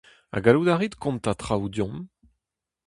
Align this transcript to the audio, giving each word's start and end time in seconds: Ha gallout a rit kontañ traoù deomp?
Ha 0.33 0.39
gallout 0.43 0.71
a 0.73 0.75
rit 0.77 0.95
kontañ 1.03 1.35
traoù 1.39 1.65
deomp? 1.73 2.01